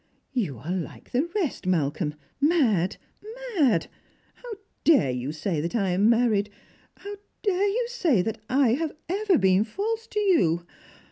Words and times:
"You 0.33 0.57
are 0.57 0.71
like 0.71 1.11
the 1.11 1.29
rest. 1.35 1.67
Malcolm, 1.67 2.15
mad, 2.39 2.97
mad! 3.55 3.85
IIow 4.43 4.55
dare 4.83 5.11
you 5.11 5.31
say 5.31 5.61
that 5.61 5.75
I 5.75 5.91
am 5.91 6.09
married! 6.09 6.49
how 6.97 7.17
dare 7.43 7.67
you 7.67 7.85
say 7.87 8.23
that 8.23 8.39
I 8.49 8.69
have 8.73 8.93
ever 9.07 9.37
been 9.37 9.63
false 9.63 10.07
to 10.07 10.19
you 10.19 10.65